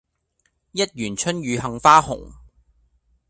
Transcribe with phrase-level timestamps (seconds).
[0.71, 2.31] 一園春雨杏花紅